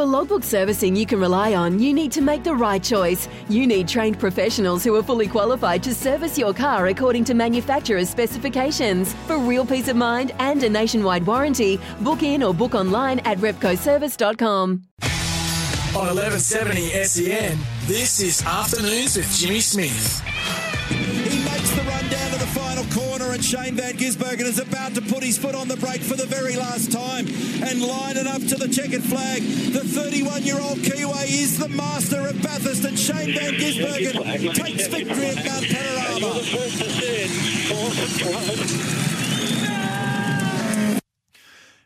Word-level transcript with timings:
For 0.00 0.06
logbook 0.06 0.44
servicing 0.44 0.96
you 0.96 1.04
can 1.04 1.20
rely 1.20 1.52
on, 1.52 1.78
you 1.78 1.92
need 1.92 2.10
to 2.12 2.22
make 2.22 2.42
the 2.42 2.54
right 2.54 2.82
choice. 2.82 3.28
You 3.50 3.66
need 3.66 3.86
trained 3.86 4.18
professionals 4.18 4.82
who 4.82 4.94
are 4.96 5.02
fully 5.02 5.28
qualified 5.28 5.82
to 5.82 5.94
service 5.94 6.38
your 6.38 6.54
car 6.54 6.86
according 6.86 7.24
to 7.24 7.34
manufacturer's 7.34 8.08
specifications. 8.08 9.12
For 9.26 9.36
real 9.36 9.66
peace 9.66 9.88
of 9.88 9.96
mind 9.96 10.32
and 10.38 10.62
a 10.62 10.70
nationwide 10.70 11.26
warranty, 11.26 11.78
book 12.00 12.22
in 12.22 12.42
or 12.42 12.54
book 12.54 12.74
online 12.74 13.18
at 13.26 13.36
repcoservice.com. 13.40 14.84
On 15.02 16.06
1170 16.06 17.04
SEN, 17.04 17.58
this 17.84 18.20
is 18.20 18.42
Afternoons 18.46 19.18
with 19.18 19.30
Jimmy 19.36 19.60
Smith. 19.60 21.19
Shane 23.50 23.74
Van 23.74 23.94
Gisbergen 23.94 24.42
is 24.42 24.60
about 24.60 24.94
to 24.94 25.02
put 25.02 25.24
his 25.24 25.36
foot 25.36 25.56
on 25.56 25.66
the 25.66 25.76
brake 25.78 26.02
for 26.02 26.14
the 26.14 26.24
very 26.24 26.54
last 26.54 26.92
time 26.92 27.26
and 27.66 27.82
line 27.82 28.16
it 28.16 28.28
up 28.28 28.40
to 28.42 28.54
the 28.54 28.68
checkered 28.68 29.02
flag. 29.02 29.42
The 29.42 29.80
31 29.80 30.44
year 30.44 30.60
old 30.60 30.78
Kiwi 30.78 31.24
is 31.26 31.58
the 31.58 31.68
master 31.68 32.28
of 32.28 32.40
Bathurst, 32.42 32.84
and 32.84 32.96
Shane 32.96 33.34
Van 33.34 33.54
Gisbergen 33.54 34.54
takes 34.54 34.86
victory 34.86 35.30
at 35.30 35.44
Mount 35.44 35.66
Panorama. 35.66 36.40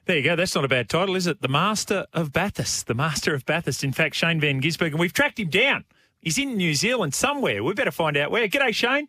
There 0.05 0.16
you 0.19 0.22
go. 0.22 0.36
That's 0.36 0.55
not 0.55 0.66
a 0.66 0.69
bad 0.69 0.91
title, 0.91 1.16
is 1.16 1.27
it? 1.27 1.41
The 1.41 1.48
Master 1.48 2.05
of 2.12 2.30
Bathurst. 2.30 2.88
The 2.88 2.94
Master 2.94 3.33
of 3.33 3.46
Bathurst. 3.46 3.83
In 3.83 3.94
fact, 3.94 4.16
Shane 4.16 4.38
Van 4.38 4.60
Gisbergen. 4.60 4.98
We've 4.98 5.14
tracked 5.14 5.41
him 5.41 5.48
down. 5.48 5.86
He's 6.20 6.36
in 6.36 6.58
New 6.58 6.74
Zealand 6.74 7.14
somewhere. 7.14 7.64
We 7.64 7.72
better 7.72 7.91
find 7.91 8.19
out 8.19 8.30
where. 8.30 8.46
G'day, 8.48 8.74
Shane. 8.74 9.08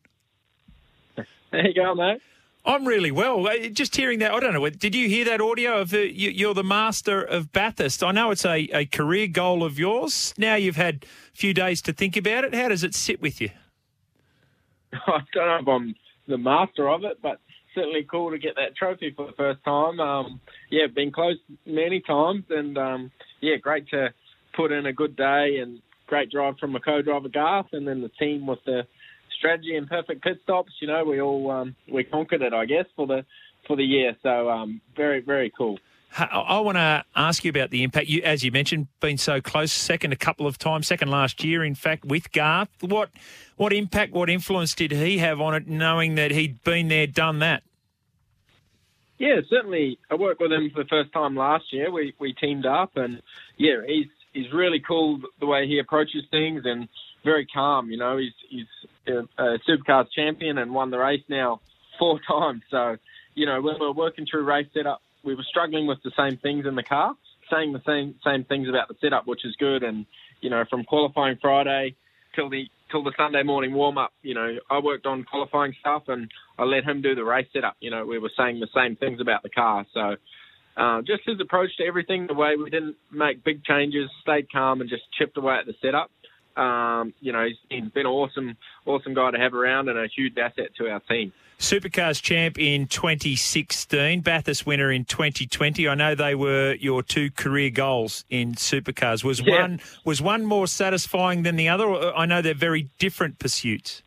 There 1.52 1.68
you 1.68 1.74
go, 1.74 1.94
mate. 1.94 2.22
I'm 2.66 2.86
really 2.86 3.12
well. 3.12 3.48
Uh, 3.48 3.68
Just 3.72 3.96
hearing 3.96 4.20
that, 4.20 4.32
I 4.34 4.40
don't 4.40 4.54
know. 4.54 4.68
Did 4.70 4.96
you 4.96 5.08
hear 5.08 5.26
that 5.26 5.40
audio 5.42 5.78
of 5.80 5.92
the, 5.92 6.12
you- 6.12 6.32
you're 6.32 6.54
the 6.54 6.64
master 6.64 7.22
of 7.22 7.52
Bathurst? 7.52 8.04
I 8.04 8.12
know 8.12 8.32
it's 8.32 8.46
a, 8.46 8.68
a 8.74 8.86
career 8.86 9.28
goal 9.28 9.64
of 9.64 9.78
yours. 9.78 10.34
Now 10.38 10.56
you've 10.56 10.76
had 10.76 11.06
a 11.34 11.38
few 11.38 11.54
days 11.54 11.82
to 11.84 11.94
think 11.94 12.18
about 12.18 12.44
it. 12.44 12.56
How 12.56 12.70
does 12.70 12.84
it 12.84 12.96
sit 12.96 13.22
with 13.22 13.40
you? 13.40 13.50
I 14.94 15.20
don't 15.34 15.48
know 15.48 15.58
if 15.62 15.68
I'm 15.68 15.96
the 16.28 16.38
master 16.38 16.90
of 16.90 17.04
it, 17.04 17.20
but 17.22 17.40
certainly 17.76 18.04
cool 18.10 18.32
to 18.32 18.38
get 18.40 18.56
that 18.56 18.76
trophy 18.76 19.14
for 19.16 19.28
the 19.28 19.34
first 19.34 19.64
time. 19.64 20.00
Um, 20.00 20.40
yeah, 20.72 20.88
been 20.88 21.12
close 21.12 21.38
many 21.66 22.00
times, 22.02 22.46
and 22.50 22.78
um, 22.78 23.12
yeah, 23.42 23.58
great 23.58 23.88
to 23.90 24.14
put 24.56 24.72
in 24.72 24.86
a 24.86 24.94
good 24.94 25.16
day 25.16 25.58
and 25.62 25.82
great 26.08 26.32
drive 26.32 26.58
from 26.58 26.72
my 26.72 26.80
co-driver 26.80 27.30
Garth, 27.30 27.68
and 27.74 27.88
then 27.88 28.02
the 28.02 28.10
team 28.10 28.48
with 28.48 28.60
the 28.66 28.88
strategy 29.46 29.76
and 29.76 29.88
perfect 29.88 30.24
pit 30.24 30.40
stops. 30.44 30.74
You 30.82 30.88
know, 30.88 31.04
we 31.04 31.22
all 31.22 31.52
um, 31.52 31.76
we 31.92 32.04
conquered 32.04 32.42
it, 32.42 32.54
I 32.54 32.66
guess, 32.66 32.86
for 32.96 33.08
the 33.08 33.26
for 33.68 33.76
the 33.76 33.84
year. 33.84 34.16
So 34.24 34.50
um, 34.50 34.82
very 34.96 35.22
very 35.22 35.52
cool. 35.56 35.78
I 36.18 36.60
want 36.62 36.78
to 36.78 37.04
ask 37.16 37.44
you 37.44 37.50
about 37.50 37.72
the 37.72 37.84
impact. 37.84 38.08
You, 38.08 38.22
as 38.22 38.42
you 38.42 38.50
mentioned, 38.50 38.88
been 39.02 39.18
so 39.18 39.42
close, 39.42 39.74
second 39.74 40.14
a 40.14 40.16
couple 40.16 40.48
of 40.48 40.58
times, 40.58 40.88
second 40.88 41.12
last 41.12 41.44
year, 41.44 41.62
in 41.62 41.76
fact, 41.76 42.06
with 42.06 42.32
Garth. 42.32 42.70
What 42.80 43.10
what 43.58 43.74
impact, 43.74 44.14
what 44.14 44.30
influence 44.30 44.74
did 44.74 44.92
he 44.92 45.18
have 45.18 45.42
on 45.42 45.54
it, 45.54 45.68
knowing 45.68 46.16
that 46.16 46.32
he'd 46.32 46.64
been 46.64 46.88
there, 46.88 47.08
done 47.08 47.40
that? 47.40 47.64
Yeah, 49.18 49.42
certainly. 49.50 50.00
I 50.10 50.16
worked 50.16 50.42
with 50.42 50.52
him 50.52 50.70
for 50.74 50.84
the 50.84 50.90
first 50.90 51.12
time 51.14 51.36
last 51.36 51.66
year. 51.72 51.92
We 51.92 52.14
we 52.18 52.34
teamed 52.34 52.66
up, 52.66 52.96
and 52.96 53.22
yeah, 53.58 53.82
he's 53.86 54.08
he's 54.34 54.52
really 54.54 54.80
cool 54.80 55.20
the 55.40 55.46
way 55.46 55.68
he 55.68 55.80
approaches 55.80 56.24
things 56.32 56.62
and 56.66 56.88
very 57.26 57.46
calm. 57.46 57.92
You 57.92 57.98
know, 57.98 58.18
he's 58.18 58.34
he's 58.50 58.68
a 59.08 59.58
supercars 59.68 60.08
champion 60.16 60.58
and 60.58 60.74
won 60.74 60.92
the 60.92 60.98
race 60.98 61.24
now 61.30 61.62
four 62.00 62.20
times. 62.28 62.62
So 62.70 62.98
you 63.36 63.46
know, 63.46 63.62
when 63.62 63.76
we 63.80 63.88
we're 63.88 63.94
working 63.94 64.26
through 64.30 64.44
race 64.44 64.68
setup, 64.74 65.02
we 65.24 65.36
were 65.36 65.44
struggling 65.44 65.88
with 65.88 66.00
the 66.04 66.12
same 66.18 66.38
things 66.38 66.66
in 66.66 66.76
the 66.76 66.84
car, 66.84 67.16
saying 67.52 67.74
the 67.74 67.82
same 67.86 68.16
same 68.24 68.46
things 68.46 68.70
about 68.70 68.88
the 68.88 68.96
setup, 69.02 69.28
which 69.28 69.46
is 69.46 69.56
good. 69.58 69.84
And 69.84 70.06
you 70.42 70.50
know, 70.50 70.64
from 70.70 70.84
qualifying 70.84 71.38
Friday 71.42 71.96
till 72.36 72.50
the 72.50 72.66
till 72.92 73.04
the 73.04 73.14
Sunday 73.18 73.44
morning 73.44 73.74
warm 73.74 73.98
up, 73.98 74.14
you 74.22 74.34
know, 74.34 74.58
I 74.70 74.80
worked 74.80 75.06
on 75.06 75.24
qualifying 75.24 75.76
stuff 75.80 76.04
and 76.08 76.32
I 76.58 76.64
let 76.64 76.84
him 76.84 77.02
do 77.02 77.16
the 77.16 77.24
race 77.24 77.48
setup. 77.52 77.76
You 77.80 77.92
know, 77.92 78.06
we 78.06 78.20
were 78.20 78.32
saying 78.38 78.60
the 78.60 78.68
same 78.76 78.96
things 78.96 79.20
about 79.20 79.44
the 79.44 79.50
car. 79.50 79.86
So 79.94 80.16
uh, 80.78 81.02
just 81.02 81.24
his 81.26 81.40
approach 81.40 81.76
to 81.78 81.86
everything, 81.86 82.28
the 82.28 82.34
way 82.34 82.56
we 82.58 82.70
didn't 82.70 82.96
make 83.12 83.44
big 83.44 83.64
changes, 83.64 84.10
stayed 84.22 84.52
calm 84.52 84.82
and 84.82 84.90
just 84.90 85.04
chipped 85.18 85.38
away 85.38 85.56
at 85.56 85.66
the 85.66 85.74
setup. 85.82 86.12
Um, 86.56 87.14
you 87.20 87.32
know, 87.32 87.46
he's, 87.70 87.92
been 87.92 88.06
an 88.06 88.12
awesome, 88.12 88.58
awesome 88.86 89.14
guy 89.14 89.32
to 89.32 89.38
have 89.38 89.54
around 89.54 89.90
and 89.90 89.98
a 90.00 90.08
huge 90.08 90.38
asset 90.38 90.70
to 90.78 90.90
our 90.90 91.00
team. 91.02 91.34
Supercars 91.60 92.22
champ 92.22 92.60
in 92.60 92.88
2016, 92.88 94.22
Bathurst 94.22 94.66
winner 94.66 94.92
in 94.92 95.06
2020. 95.06 95.88
I 95.88 95.96
know 95.96 96.14
they 96.14 96.36
were 96.36 96.76
your 96.80 97.02
two 97.02 97.32
career 97.32 97.70
goals 97.70 98.26
in 98.30 98.56
Supercars. 98.56 99.24
Was 99.24 99.40
Yeah. 99.40 99.62
one 99.62 99.80
was 100.04 100.22
one 100.22 100.46
more 100.46 100.68
satisfying 100.68 101.44
than 101.44 101.56
the 101.56 101.70
other? 101.70 102.14
I 102.16 102.26
know 102.26 102.42
they're 102.42 102.54
very 102.54 102.90
different 103.00 103.40
pursuits. 103.40 104.02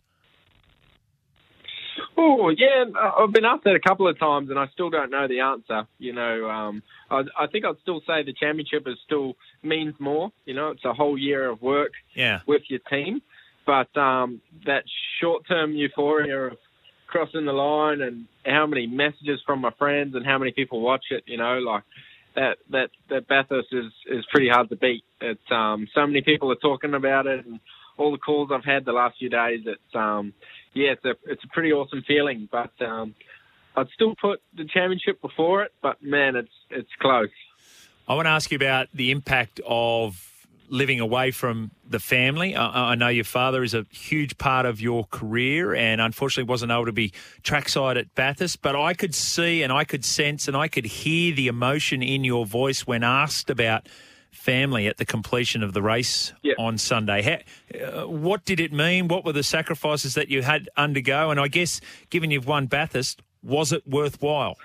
Oh 2.21 2.49
yeah, 2.49 2.84
I've 3.17 3.33
been 3.33 3.45
asked 3.45 3.62
that 3.65 3.77
a 3.77 3.89
couple 3.89 4.09
of 4.09 4.19
times, 4.19 4.51
and 4.51 4.59
I 4.59 4.67
still 4.75 4.91
don't 4.91 5.11
know 5.11 5.29
the 5.29 5.39
answer. 5.41 5.87
You 5.99 6.12
know, 6.12 6.51
um, 6.51 6.83
I, 7.11 7.23
I 7.39 7.47
think 7.47 7.65
I'd 7.65 7.79
still 7.83 8.01
say 8.09 8.25
the 8.25 8.33
championship 8.33 8.89
is 8.89 8.97
still 9.06 9.34
means 9.62 9.95
more. 10.01 10.33
You 10.45 10.55
know, 10.55 10.71
it's 10.71 10.84
a 10.84 10.93
whole 10.93 11.17
year 11.17 11.49
of 11.49 11.62
work 11.62 11.93
Yeah. 12.15 12.41
with 12.47 12.62
your 12.69 12.81
team, 12.91 13.23
but 13.65 13.97
um, 13.97 14.41
that 14.67 14.83
short-term 15.21 15.73
euphoria 15.73 16.49
of 16.49 16.59
crossing 17.06 17.45
the 17.47 17.53
line 17.53 18.01
and 18.03 18.27
how 18.45 18.67
many 18.67 18.89
messages 18.89 19.41
from 19.47 19.61
my 19.61 19.71
friends 19.79 20.17
and 20.17 20.27
how 20.27 20.39
many 20.39 20.50
people 20.50 20.81
watch 20.81 21.05
it. 21.11 21.23
You 21.27 21.37
know, 21.37 21.59
like 21.59 21.85
that 22.35 22.59
that 22.71 22.91
that 23.11 23.29
Bathurst 23.29 23.69
is 23.73 23.93
is 24.11 24.25
pretty 24.33 24.49
hard 24.49 24.69
to 24.71 24.77
beat. 24.77 25.05
It's 25.21 25.50
um, 25.53 25.87
so 25.95 26.05
many 26.05 26.23
people 26.23 26.50
are 26.50 26.56
talking 26.56 26.95
about 26.95 27.29
it, 27.29 27.47
and 27.47 27.61
all 27.98 28.12
the 28.12 28.19
calls 28.19 28.50
I've 28.53 28.64
had 28.64 28.84
the 28.84 28.92
last 28.92 29.19
few 29.19 29.28
days. 29.28 29.60
It's 29.66 29.94
um, 29.94 30.32
yeah, 30.75 30.92
it's 30.92 31.04
a 31.04 31.14
it's 31.31 31.44
a 31.44 31.48
pretty 31.48 31.72
awesome 31.72 32.03
feeling. 32.06 32.48
But 32.50 32.72
um, 32.81 33.14
I'd 33.76 33.88
still 33.94 34.14
put 34.20 34.41
the 34.56 34.64
championship 34.64 35.20
before 35.20 35.62
it. 35.62 35.72
But 35.82 36.03
man, 36.03 36.37
it's 36.37 36.53
it's 36.70 36.91
close. 37.00 37.28
I 38.08 38.14
want 38.14 38.26
to 38.26 38.31
ask 38.31 38.50
you 38.50 38.56
about 38.56 38.88
the 38.94 39.10
impact 39.10 39.60
of 39.66 40.25
living 40.70 41.00
away 41.00 41.31
from 41.31 41.70
the 41.88 41.98
family. 41.98 42.54
I, 42.54 42.92
I 42.92 42.94
know 42.94 43.08
your 43.08 43.25
father 43.25 43.62
is 43.62 43.75
a 43.75 43.87
huge 43.91 44.38
part 44.38 44.66
of 44.66 44.81
your 44.81 45.04
career 45.04 45.75
and 45.75 46.00
unfortunately 46.00 46.48
wasn't 46.48 46.72
able 46.72 46.87
to 46.87 46.92
be 46.92 47.12
trackside 47.42 47.97
at 47.97 48.14
Bathurst, 48.14 48.62
but 48.62 48.76
I 48.76 48.94
could 48.94 49.14
see 49.14 49.62
and 49.62 49.72
I 49.72 49.84
could 49.84 50.04
sense 50.04 50.48
and 50.48 50.56
I 50.56 50.69
could 50.69 50.84
hear 50.84 51.34
the 51.34 51.48
emotion 51.48 52.03
in 52.03 52.25
your 52.25 52.47
voice 52.47 52.87
when 52.87 53.03
asked 53.03 53.50
about 53.50 53.88
family 54.31 54.87
at 54.87 54.97
the 54.97 55.05
completion 55.05 55.62
of 55.62 55.72
the 55.72 55.83
race 55.83 56.33
on 56.59 56.78
Sunday. 56.78 57.22
How, 57.22 58.03
uh, 58.03 58.09
what 58.09 58.44
did 58.44 58.61
it 58.61 58.72
mean? 58.72 59.09
What 59.09 59.25
were 59.25 59.33
the 59.33 59.43
sacrifices 59.43 60.15
that 60.15 60.28
you 60.28 60.43
had 60.43 60.69
undergo? 60.77 61.31
And 61.31 61.41
I 61.41 61.49
guess, 61.49 61.81
given 62.11 62.31
you've 62.31 62.47
won 62.47 62.67
Bathurst, 62.67 63.22
was 63.43 63.72
it 63.72 63.87
worthwhile? 63.87 64.56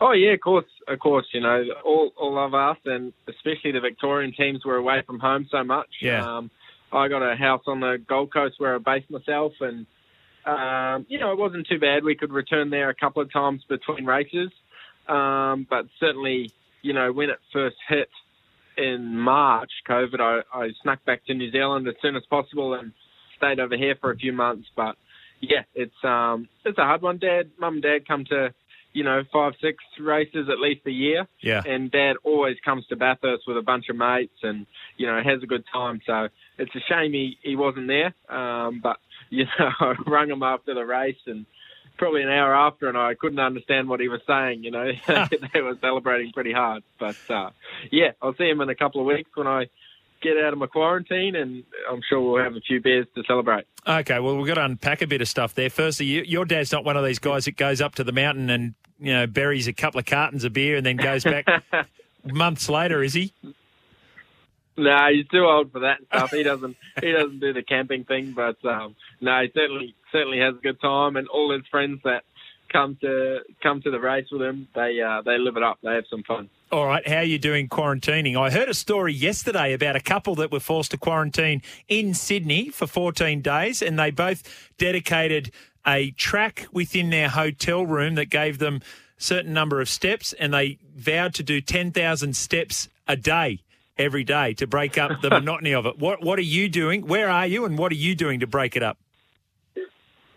Oh 0.00 0.12
yeah, 0.12 0.32
of 0.32 0.40
course, 0.40 0.64
of 0.88 0.98
course. 0.98 1.26
You 1.32 1.40
know, 1.40 1.62
all 1.84 2.12
all 2.16 2.42
of 2.42 2.54
us, 2.54 2.78
and 2.86 3.12
especially 3.28 3.72
the 3.72 3.80
Victorian 3.80 4.32
teams, 4.32 4.64
were 4.64 4.76
away 4.76 5.02
from 5.06 5.18
home 5.18 5.46
so 5.50 5.62
much. 5.62 5.88
Yeah. 6.00 6.24
Um, 6.24 6.50
I 6.92 7.08
got 7.08 7.22
a 7.22 7.36
house 7.36 7.62
on 7.66 7.80
the 7.80 8.02
Gold 8.08 8.32
Coast 8.32 8.56
where 8.58 8.74
I 8.74 8.78
based 8.78 9.10
myself, 9.10 9.52
and 9.60 9.86
um, 10.46 11.06
you 11.08 11.18
know, 11.18 11.32
it 11.32 11.38
wasn't 11.38 11.66
too 11.66 11.78
bad. 11.78 12.02
We 12.02 12.14
could 12.14 12.32
return 12.32 12.70
there 12.70 12.88
a 12.88 12.94
couple 12.94 13.22
of 13.22 13.30
times 13.30 13.62
between 13.68 14.06
races, 14.06 14.50
um, 15.06 15.66
but 15.68 15.86
certainly, 15.98 16.50
you 16.82 16.92
know, 16.92 17.12
when 17.12 17.30
it 17.30 17.38
first 17.52 17.76
hit 17.88 18.08
in 18.76 19.18
March, 19.18 19.70
COVID, 19.88 20.20
I, 20.20 20.40
I 20.56 20.68
snuck 20.82 21.04
back 21.04 21.24
to 21.26 21.34
New 21.34 21.50
Zealand 21.50 21.88
as 21.88 21.94
soon 22.00 22.16
as 22.16 22.22
possible 22.30 22.74
and 22.74 22.92
stayed 23.36 23.60
over 23.60 23.76
here 23.76 23.94
for 24.00 24.10
a 24.10 24.16
few 24.16 24.32
months. 24.32 24.68
But 24.76 24.96
yeah, 25.40 25.62
it's 25.74 25.92
um, 26.04 26.48
it's 26.64 26.78
a 26.78 26.82
hard 26.82 27.02
one. 27.02 27.18
Dad, 27.18 27.50
mum, 27.58 27.74
and 27.74 27.82
dad 27.82 28.08
come 28.08 28.24
to 28.26 28.54
you 28.92 29.04
know, 29.04 29.22
five, 29.32 29.52
six 29.60 29.82
races 30.00 30.48
at 30.50 30.58
least 30.58 30.80
a 30.86 30.90
year. 30.90 31.26
Yeah. 31.40 31.62
And 31.64 31.90
dad 31.90 32.14
always 32.24 32.56
comes 32.64 32.86
to 32.88 32.96
Bathurst 32.96 33.44
with 33.46 33.56
a 33.56 33.62
bunch 33.62 33.88
of 33.88 33.96
mates 33.96 34.38
and, 34.42 34.66
you 34.96 35.06
know, 35.06 35.20
has 35.22 35.42
a 35.42 35.46
good 35.46 35.64
time. 35.72 36.00
So 36.06 36.28
it's 36.58 36.74
a 36.74 36.80
shame 36.88 37.12
he, 37.12 37.36
he 37.42 37.56
wasn't 37.56 37.88
there. 37.88 38.14
Um, 38.36 38.80
but, 38.82 38.96
you 39.30 39.44
know, 39.58 39.70
I 39.80 39.94
rang 40.06 40.30
him 40.30 40.42
after 40.42 40.74
the 40.74 40.84
race 40.84 41.20
and 41.26 41.46
probably 42.00 42.22
an 42.22 42.30
hour 42.30 42.54
after 42.54 42.88
and 42.88 42.96
I 42.96 43.14
couldn't 43.14 43.38
understand 43.38 43.86
what 43.86 44.00
he 44.00 44.08
was 44.08 44.22
saying, 44.26 44.64
you 44.64 44.70
know. 44.70 44.90
they 45.52 45.60
were 45.60 45.76
celebrating 45.80 46.32
pretty 46.32 46.52
hard. 46.52 46.82
But, 46.98 47.16
uh, 47.28 47.50
yeah, 47.92 48.12
I'll 48.22 48.34
see 48.34 48.48
him 48.48 48.60
in 48.62 48.70
a 48.70 48.74
couple 48.74 49.02
of 49.02 49.06
weeks 49.06 49.30
when 49.34 49.46
I 49.46 49.66
get 50.22 50.38
out 50.42 50.54
of 50.54 50.58
my 50.58 50.66
quarantine 50.66 51.36
and 51.36 51.62
I'm 51.90 52.00
sure 52.08 52.20
we'll 52.20 52.42
have 52.42 52.56
a 52.56 52.60
few 52.60 52.80
beers 52.80 53.06
to 53.14 53.22
celebrate. 53.24 53.66
Okay, 53.86 54.18
well, 54.18 54.36
we've 54.36 54.46
got 54.46 54.54
to 54.54 54.64
unpack 54.64 55.02
a 55.02 55.06
bit 55.06 55.20
of 55.20 55.28
stuff 55.28 55.54
there. 55.54 55.70
Firstly, 55.70 56.06
you, 56.06 56.22
your 56.22 56.46
dad's 56.46 56.72
not 56.72 56.84
one 56.84 56.96
of 56.96 57.04
these 57.04 57.18
guys 57.18 57.44
that 57.44 57.56
goes 57.56 57.82
up 57.82 57.94
to 57.96 58.04
the 58.04 58.12
mountain 58.12 58.48
and, 58.48 58.74
you 58.98 59.12
know, 59.12 59.26
buries 59.26 59.68
a 59.68 59.72
couple 59.74 60.00
of 60.00 60.06
cartons 60.06 60.44
of 60.44 60.54
beer 60.54 60.76
and 60.76 60.86
then 60.86 60.96
goes 60.96 61.22
back 61.22 61.46
months 62.24 62.70
later, 62.70 63.02
is 63.02 63.12
he? 63.12 63.32
No, 64.80 64.96
he's 65.12 65.28
too 65.28 65.44
old 65.44 65.72
for 65.72 65.80
that 65.80 65.98
stuff. 66.06 66.30
He 66.30 66.42
doesn't. 66.42 66.76
he 67.00 67.12
doesn't 67.12 67.40
do 67.40 67.52
the 67.52 67.62
camping 67.62 68.04
thing. 68.04 68.32
But 68.32 68.64
um, 68.64 68.96
no, 69.20 69.42
he 69.42 69.50
certainly 69.54 69.94
certainly 70.10 70.38
has 70.38 70.54
a 70.54 70.60
good 70.60 70.80
time, 70.80 71.16
and 71.16 71.28
all 71.28 71.52
his 71.52 71.66
friends 71.70 72.00
that 72.04 72.24
come 72.72 72.96
to 73.00 73.40
come 73.62 73.82
to 73.82 73.90
the 73.90 74.00
race 74.00 74.26
with 74.30 74.42
him, 74.42 74.68
they 74.74 75.00
uh, 75.00 75.22
they 75.22 75.38
live 75.38 75.56
it 75.56 75.62
up. 75.62 75.78
They 75.82 75.94
have 75.94 76.04
some 76.08 76.22
fun. 76.22 76.48
All 76.72 76.86
right, 76.86 77.06
how 77.06 77.16
are 77.16 77.24
you 77.24 77.38
doing 77.38 77.68
quarantining? 77.68 78.40
I 78.40 78.50
heard 78.50 78.68
a 78.68 78.74
story 78.74 79.12
yesterday 79.12 79.72
about 79.72 79.96
a 79.96 80.00
couple 80.00 80.36
that 80.36 80.52
were 80.52 80.60
forced 80.60 80.92
to 80.92 80.96
quarantine 80.96 81.62
in 81.88 82.14
Sydney 82.14 82.68
for 82.68 82.86
14 82.86 83.42
days, 83.42 83.82
and 83.82 83.98
they 83.98 84.12
both 84.12 84.70
dedicated 84.78 85.50
a 85.84 86.12
track 86.12 86.66
within 86.72 87.10
their 87.10 87.28
hotel 87.28 87.84
room 87.84 88.14
that 88.14 88.26
gave 88.26 88.58
them 88.58 88.80
certain 89.18 89.52
number 89.52 89.80
of 89.80 89.88
steps, 89.88 90.32
and 90.34 90.54
they 90.54 90.78
vowed 90.94 91.34
to 91.34 91.42
do 91.42 91.60
10,000 91.60 92.36
steps 92.36 92.88
a 93.08 93.16
day 93.16 93.62
every 94.00 94.24
day 94.24 94.54
to 94.54 94.66
break 94.66 94.98
up 94.98 95.20
the 95.20 95.30
monotony 95.30 95.74
of 95.74 95.86
it. 95.86 95.98
What 95.98 96.22
What 96.22 96.38
are 96.38 96.42
you 96.42 96.68
doing? 96.68 97.06
Where 97.06 97.28
are 97.28 97.46
you, 97.46 97.64
and 97.64 97.78
what 97.78 97.92
are 97.92 97.96
you 97.96 98.14
doing 98.14 98.40
to 98.40 98.46
break 98.46 98.76
it 98.76 98.82
up? 98.82 98.98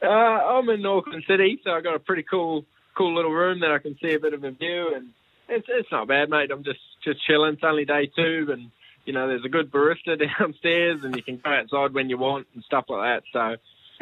Uh, 0.01 0.07
I'm 0.07 0.67
in 0.69 0.85
Auckland 0.85 1.23
City, 1.27 1.59
so 1.63 1.71
I 1.71 1.81
got 1.81 1.95
a 1.95 1.99
pretty 1.99 2.23
cool, 2.23 2.65
cool 2.95 3.15
little 3.15 3.31
room 3.31 3.61
that 3.61 3.71
I 3.71 3.79
can 3.79 3.97
see 4.01 4.13
a 4.13 4.19
bit 4.19 4.33
of 4.33 4.43
a 4.43 4.51
view, 4.51 4.93
and 4.95 5.09
it's 5.47 5.65
it's 5.69 5.91
not 5.91 6.07
bad, 6.07 6.29
mate. 6.29 6.51
I'm 6.51 6.63
just 6.63 6.81
just 7.03 7.25
chilling. 7.25 7.53
It's 7.53 7.63
only 7.63 7.85
day 7.85 8.11
two, 8.13 8.49
and 8.51 8.69
you 9.05 9.13
know 9.13 9.27
there's 9.27 9.45
a 9.45 9.49
good 9.49 9.71
barista 9.71 10.19
downstairs, 10.39 11.03
and 11.03 11.15
you 11.15 11.23
can 11.23 11.37
go 11.37 11.51
outside 11.51 11.93
when 11.93 12.09
you 12.09 12.17
want 12.17 12.47
and 12.53 12.63
stuff 12.63 12.85
like 12.89 13.01
that. 13.01 13.23
So 13.31 13.55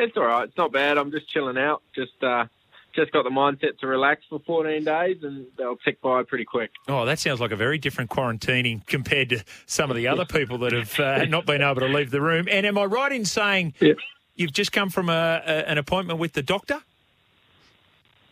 it's 0.04 0.18
all 0.18 0.26
right. 0.26 0.48
It's 0.48 0.58
not 0.58 0.72
bad. 0.72 0.98
I'm 0.98 1.12
just 1.12 1.30
chilling 1.30 1.58
out. 1.58 1.84
Just 1.94 2.24
uh, 2.24 2.46
just 2.94 3.12
got 3.12 3.24
the 3.24 3.30
mindset 3.30 3.78
to 3.80 3.88
relax 3.88 4.22
for 4.30 4.40
14 4.40 4.84
days 4.84 5.18
and 5.24 5.46
they'll 5.58 5.78
tick 5.78 6.02
by 6.02 6.24
pretty 6.24 6.46
quick. 6.46 6.72
Oh, 6.88 7.06
that 7.06 7.20
sounds 7.20 7.40
like 7.40 7.52
a 7.52 7.56
very 7.56 7.78
different 7.78 8.10
quarantining 8.10 8.86
compared 8.88 9.30
to 9.30 9.44
some 9.66 9.90
of 9.90 9.96
the 9.96 10.08
other 10.08 10.26
people 10.26 10.58
that 10.60 10.74
have 10.74 11.00
uh, 11.00 11.26
not 11.26 11.46
been 11.46 11.62
able 11.62 11.82
to 11.82 11.88
leave 11.88 12.12
the 12.12 12.22
room. 12.22 12.48
And 12.50 12.66
am 12.66 12.78
I 12.78 12.86
right 12.86 13.12
in 13.12 13.26
saying 13.26 13.74
yeah. 13.80 13.94
you've 14.36 14.54
just 14.54 14.72
come 14.72 14.90
from 14.90 15.10
a, 15.10 15.42
a, 15.46 15.70
an 15.70 15.78
appointment 15.78 16.20
with 16.20 16.34
the 16.34 16.44
doctor? 16.44 16.82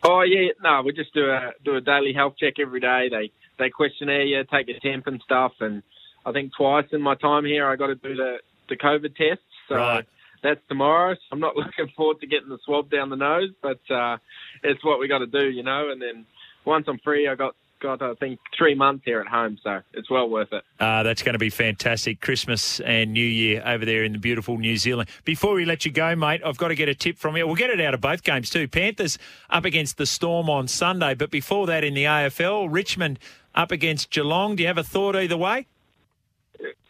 Oh 0.01 0.21
yeah, 0.21 0.51
no, 0.63 0.81
we 0.85 0.93
just 0.93 1.13
do 1.13 1.29
a 1.29 1.51
do 1.65 1.75
a 1.75 1.81
daily 1.81 2.13
health 2.13 2.35
check 2.39 2.53
every 2.57 2.79
day. 2.79 3.09
They 3.11 3.31
they 3.57 3.69
questionnaire 3.69 4.23
you, 4.23 4.43
take 4.45 4.69
your 4.69 4.79
temp 4.79 5.07
and 5.07 5.21
stuff, 5.21 5.51
and 5.59 5.83
I 6.25 6.31
think 6.31 6.53
twice 6.55 6.85
in 6.93 7.01
my 7.01 7.15
time 7.15 7.43
here 7.43 7.67
I 7.67 7.75
got 7.75 7.87
to 7.87 7.95
do 7.95 8.15
the 8.15 8.37
the 8.69 8.77
COVID 8.77 9.15
test. 9.17 9.41
So 9.67 9.75
right 9.75 10.05
that's 10.43 10.61
tomorrow. 10.67 11.15
So 11.15 11.19
I'm 11.31 11.39
not 11.39 11.55
looking 11.55 11.93
forward 11.95 12.19
to 12.21 12.27
getting 12.27 12.49
the 12.49 12.59
swab 12.65 12.89
down 12.89 13.09
the 13.09 13.15
nose, 13.15 13.51
but 13.61 13.79
uh, 13.89 14.17
it's 14.63 14.83
what 14.83 14.99
we 14.99 15.07
got 15.07 15.19
to 15.19 15.27
do, 15.27 15.49
you 15.49 15.63
know. 15.63 15.89
And 15.91 16.01
then 16.01 16.25
once 16.65 16.85
I'm 16.87 16.99
free, 16.99 17.27
I 17.27 17.35
got 17.35 17.55
got 17.79 18.01
I 18.01 18.13
think 18.15 18.39
three 18.57 18.75
months 18.75 19.03
here 19.05 19.21
at 19.21 19.27
home, 19.27 19.57
so 19.63 19.81
it's 19.93 20.09
well 20.09 20.29
worth 20.29 20.51
it. 20.51 20.63
Uh, 20.79 21.03
that's 21.03 21.23
going 21.23 21.33
to 21.33 21.39
be 21.39 21.49
fantastic. 21.49 22.21
Christmas 22.21 22.79
and 22.81 23.13
New 23.13 23.25
Year 23.25 23.63
over 23.65 23.85
there 23.85 24.03
in 24.03 24.13
the 24.13 24.19
beautiful 24.19 24.57
New 24.57 24.77
Zealand. 24.77 25.09
Before 25.23 25.53
we 25.53 25.65
let 25.65 25.85
you 25.85 25.91
go, 25.91 26.15
mate, 26.15 26.41
I've 26.45 26.57
got 26.57 26.69
to 26.69 26.75
get 26.75 26.89
a 26.89 26.95
tip 26.95 27.17
from 27.17 27.37
you. 27.37 27.47
We'll 27.47 27.55
get 27.55 27.69
it 27.69 27.81
out 27.81 27.93
of 27.93 28.01
both 28.01 28.23
games 28.23 28.49
too. 28.49 28.67
Panthers 28.67 29.17
up 29.49 29.65
against 29.65 29.97
the 29.97 30.05
Storm 30.05 30.49
on 30.49 30.67
Sunday, 30.67 31.13
but 31.13 31.31
before 31.31 31.67
that 31.67 31.83
in 31.83 31.93
the 31.93 32.03
AFL, 32.03 32.67
Richmond 32.69 33.19
up 33.55 33.71
against 33.71 34.09
Geelong. 34.11 34.55
Do 34.55 34.63
you 34.63 34.67
have 34.67 34.77
a 34.77 34.83
thought 34.83 35.15
either 35.15 35.37
way? 35.37 35.67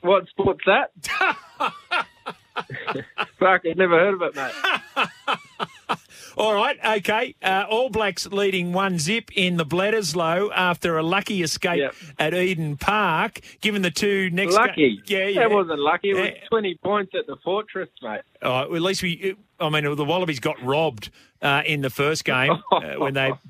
What 0.02 0.28
sport's 0.30 0.66
that? 0.66 0.92
Fuck, 3.40 3.62
I've 3.66 3.78
never 3.78 3.98
heard 3.98 4.14
of 4.16 4.22
it, 4.22 4.36
mate. 4.36 4.52
All 6.38 6.54
right, 6.54 6.78
okay. 7.00 7.36
Uh, 7.42 7.66
All 7.70 7.90
Blacks 7.90 8.28
leading 8.28 8.72
one 8.72 8.98
zip 8.98 9.30
in 9.36 9.58
the 9.58 9.66
Bledisloe 9.66 10.52
after 10.56 10.98
a 10.98 11.04
lucky 11.04 11.42
escape 11.42 11.80
yep. 11.80 11.96
at 12.18 12.34
Eden 12.34 12.78
Park. 12.78 13.42
Given 13.62 13.82
the 13.82 13.92
two 13.92 14.30
next, 14.30 14.54
lucky, 14.54 15.02
ga- 15.06 15.18
yeah, 15.18 15.28
yeah, 15.28 15.40
that 15.42 15.52
wasn't 15.52 15.80
lucky. 15.80 16.12
It 16.12 16.14
was 16.14 16.30
twenty 16.50 16.76
points 16.76 17.14
at 17.18 17.28
the 17.28 17.36
Fortress, 17.44 17.90
mate. 18.02 18.22
Oh, 18.42 18.68
well, 18.68 18.76
at 18.76 18.82
least 18.82 19.04
we. 19.04 19.36
I 19.60 19.70
mean, 19.70 19.84
the 19.96 20.06
Wallabies 20.06 20.40
got 20.40 20.62
robbed 20.64 21.10
uh, 21.42 21.64
in 21.66 21.82
the 21.82 21.90
first 21.90 22.24
game 22.24 22.54
uh, 22.72 22.82
when 22.98 23.16
they. 23.16 23.34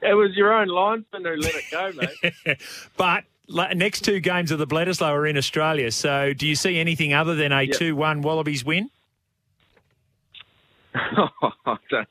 It 0.00 0.14
was 0.14 0.30
your 0.36 0.52
own 0.52 0.68
linesman 0.68 1.24
who 1.24 1.36
let 1.36 1.54
it 1.56 1.64
go, 1.72 1.92
mate. 1.92 2.58
but 2.96 3.24
next 3.48 4.02
two 4.02 4.20
games 4.20 4.50
of 4.50 4.58
the 4.58 4.66
Bledisloe 4.66 5.10
are 5.10 5.26
in 5.26 5.36
Australia. 5.36 5.90
So, 5.90 6.32
do 6.32 6.46
you 6.46 6.54
see 6.54 6.78
anything 6.78 7.12
other 7.12 7.34
than 7.34 7.52
a 7.52 7.66
two-one 7.66 8.22
Wallabies 8.22 8.64
win? 8.64 8.90
I 10.94 11.76
don't, 11.90 12.08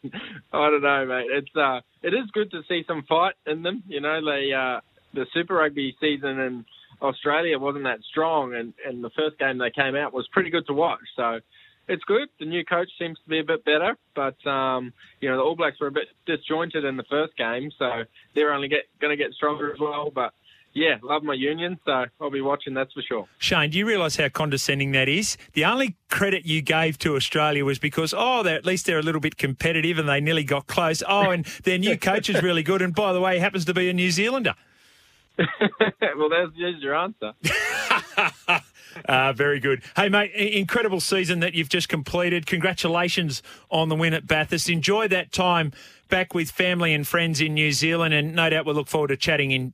I 0.54 0.70
don't 0.70 0.82
know, 0.82 1.06
mate. 1.06 1.28
It's 1.32 1.56
uh, 1.56 1.82
it 2.04 2.14
is 2.14 2.30
good 2.32 2.52
to 2.52 2.62
see 2.70 2.84
some 2.88 3.04
fight 3.04 3.34
in 3.46 3.64
them. 3.64 3.84
You 3.88 4.02
know, 4.02 4.24
they 4.24 4.52
uh, 4.54 4.82
the 5.14 5.26
Super 5.34 5.56
Rugby 5.56 5.96
season 6.00 6.40
in 6.40 6.66
Australia 7.02 7.60
wasn't 7.60 7.86
that 7.86 8.00
strong, 8.10 8.54
and 8.54 8.74
and 8.86 9.04
the 9.04 9.10
first 9.12 9.38
game 9.40 9.58
they 9.58 9.72
came 9.72 9.96
out 9.96 10.14
was 10.14 10.28
pretty 10.32 10.50
good 10.50 10.68
to 10.68 10.74
watch. 10.74 11.02
So 11.16 11.40
it's 11.88 12.04
good. 12.04 12.30
The 12.40 12.46
new 12.46 12.64
coach 12.66 12.90
seems 13.00 13.18
to 13.24 13.30
be 13.30 13.40
a 13.40 13.44
bit 13.44 13.66
better, 13.66 13.98
but 14.16 14.46
um, 14.48 14.94
you 15.22 15.30
know 15.30 15.38
the 15.38 15.44
All 15.44 15.56
Blacks 15.56 15.80
were 15.80 15.88
a 15.88 15.92
bit 15.92 16.08
disjointed 16.26 16.86
in 16.86 16.98
the 16.98 17.06
first 17.10 17.36
game, 17.38 17.72
so 17.78 18.04
they're 18.36 18.54
only 18.54 18.68
get 18.68 18.82
going 19.00 19.16
to 19.16 19.22
get 19.22 19.34
stronger 19.34 19.74
as 19.74 19.80
well. 19.80 20.12
But 20.14 20.34
yeah, 20.74 20.98
love 21.02 21.24
my 21.24 21.34
union, 21.34 21.80
so 21.86 22.06
I'll 22.22 22.30
be 22.30 22.42
watching, 22.42 22.74
that's 22.74 22.94
for 22.94 23.02
sure. 23.02 23.28
Shane, 23.40 23.72
do 23.72 23.78
you 23.78 23.88
realise 23.88 24.16
how 24.16 24.30
condescending 24.30 24.92
that 24.92 25.10
is? 25.10 25.38
The 25.54 25.66
only 25.66 25.96
credit 26.10 26.46
you 26.46 26.62
gave 26.62 26.98
to 27.00 27.16
Australia 27.16 27.66
was 27.66 27.80
because, 27.80 28.14
oh, 28.16 28.46
at 28.46 28.66
least 28.66 28.86
they're 28.86 29.00
a 29.00 29.04
little 29.04 29.22
bit 29.22 29.38
competitive 29.38 29.98
and 29.98 30.08
they 30.08 30.20
nearly 30.20 30.44
got 30.44 30.68
close. 30.68 31.02
Oh, 31.08 31.32
and 31.32 31.46
their 31.64 31.78
new 31.78 31.98
coach 31.98 32.30
is 32.30 32.42
really 32.44 32.64
good, 32.64 32.82
and 32.82 32.94
by 32.94 33.14
the 33.14 33.20
way, 33.20 33.36
he 33.36 33.40
happens 33.40 33.66
to 33.66 33.74
be 33.74 33.90
a 33.90 33.94
New 33.94 34.12
Zealander. 34.12 34.54
well, 35.38 36.30
there's, 36.30 36.50
there's 36.58 36.82
your 36.82 36.96
answer. 36.96 37.34
Uh, 39.08 39.34
very 39.34 39.60
good. 39.60 39.84
Hey, 39.96 40.10
mate, 40.10 40.32
incredible 40.34 41.00
season 41.00 41.40
that 41.42 41.54
you've 41.54 41.70
just 41.70 41.90
completed. 41.90 42.46
Congratulations 42.46 43.44
on 43.70 43.90
the 43.90 43.96
win 43.96 44.14
at 44.14 44.28
Bathurst. 44.28 44.70
Enjoy 44.70 45.08
that 45.08 45.32
time 45.32 45.72
back 46.08 46.34
with 46.34 46.50
family 46.50 46.94
and 46.94 47.08
friends 47.08 47.42
in 47.42 47.54
New 47.54 47.72
Zealand, 47.72 48.14
and 48.14 48.36
no 48.36 48.50
doubt 48.50 48.66
we'll 48.66 48.76
look 48.76 48.88
forward 48.88 49.10
to 49.10 49.18
chatting 49.18 49.52
in 49.52 49.74